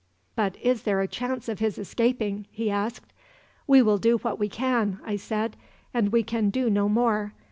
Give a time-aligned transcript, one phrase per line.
[0.35, 3.13] "'But is there a chance of his escaping?' he asked.
[3.67, 5.55] "'We will do what we can,' I said;
[5.93, 7.33] 'and we can do no more.